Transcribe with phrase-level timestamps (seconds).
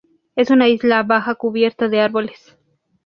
[0.35, 2.57] Es una isla baja cubierta de árboles.